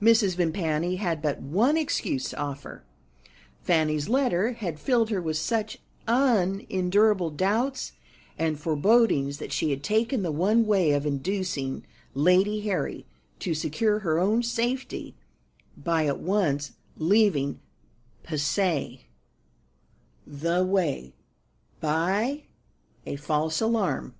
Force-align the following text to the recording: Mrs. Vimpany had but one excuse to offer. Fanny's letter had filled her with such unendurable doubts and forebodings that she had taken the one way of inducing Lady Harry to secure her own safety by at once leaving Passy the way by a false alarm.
Mrs. 0.00 0.36
Vimpany 0.36 0.96
had 0.96 1.20
but 1.20 1.42
one 1.42 1.76
excuse 1.76 2.30
to 2.30 2.38
offer. 2.38 2.82
Fanny's 3.60 4.08
letter 4.08 4.54
had 4.54 4.80
filled 4.80 5.10
her 5.10 5.20
with 5.20 5.36
such 5.36 5.80
unendurable 6.08 7.28
doubts 7.28 7.92
and 8.38 8.58
forebodings 8.58 9.36
that 9.36 9.52
she 9.52 9.68
had 9.72 9.82
taken 9.82 10.22
the 10.22 10.32
one 10.32 10.64
way 10.64 10.92
of 10.92 11.04
inducing 11.04 11.84
Lady 12.14 12.62
Harry 12.62 13.04
to 13.38 13.52
secure 13.52 13.98
her 13.98 14.18
own 14.18 14.42
safety 14.42 15.14
by 15.76 16.06
at 16.06 16.20
once 16.20 16.72
leaving 16.96 17.60
Passy 18.22 19.08
the 20.26 20.64
way 20.64 21.12
by 21.80 22.44
a 23.04 23.16
false 23.16 23.60
alarm. 23.60 24.14